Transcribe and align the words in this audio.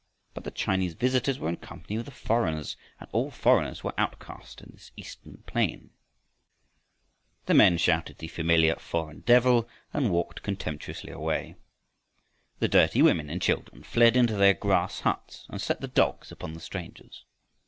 But 0.33 0.45
the 0.45 0.49
Chinese 0.49 0.95
visitors 0.95 1.37
were 1.37 1.47
in 1.47 1.57
company 1.57 1.95
with 1.97 2.07
the 2.07 2.11
foreigners, 2.11 2.75
and 2.99 3.07
all 3.11 3.29
foreigners 3.29 3.83
were 3.83 3.93
outcaste 3.99 4.59
in 4.61 4.71
this 4.73 4.91
eastern 4.97 5.43
plain. 5.45 5.91
The 7.45 7.53
men 7.53 7.77
shouted 7.77 8.17
the 8.17 8.27
familiar 8.27 8.75
"foreign 8.77 9.19
devil" 9.19 9.69
and 9.93 10.09
walked 10.09 10.41
contemptuously 10.41 11.11
away. 11.11 11.55
The 12.57 12.67
dirty 12.67 13.03
women 13.03 13.29
and 13.29 13.39
children 13.43 13.83
fled 13.83 14.17
into 14.17 14.35
their 14.37 14.55
grass 14.55 15.01
huts 15.01 15.45
and 15.49 15.61
set 15.61 15.81
the 15.81 15.87
dogs 15.87 16.31
upon 16.31 16.53
the 16.55 16.61
strangers. 16.61 17.23